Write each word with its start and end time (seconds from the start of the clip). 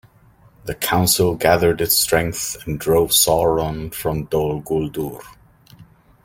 The 0.65 0.73
Council 0.73 1.35
gathered 1.35 1.79
its 1.79 1.95
strength 1.95 2.57
and 2.65 2.79
drove 2.79 3.11
Sauron 3.11 3.93
from 3.93 4.23
Dol 4.25 4.63
Guldur. 4.63 5.21